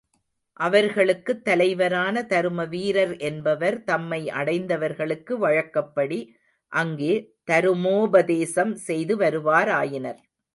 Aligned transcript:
அவர்களுக்குத் 0.59 1.43
தலைவரான 1.43 2.23
தருமவீரர் 2.23 3.13
என்பவர் 3.19 3.83
தம்மை 3.83 4.29
அடைந்தவர்களுக்கு 4.31 5.37
வழக்கப்படி 5.37 6.19
அங்கே 6.71 7.13
தருமோபதேசம் 7.51 8.73
செய்து 8.87 9.15
வருவாராயினர். 9.17 10.19